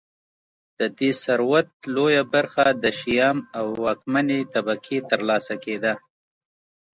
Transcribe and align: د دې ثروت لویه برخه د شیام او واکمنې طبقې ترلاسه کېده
د 0.77 0.79
دې 0.97 1.11
ثروت 1.23 1.67
لویه 1.95 2.23
برخه 2.33 2.65
د 2.83 2.85
شیام 2.99 3.37
او 3.57 3.65
واکمنې 3.83 4.39
طبقې 4.53 4.97
ترلاسه 5.09 5.55
کېده 5.63 5.93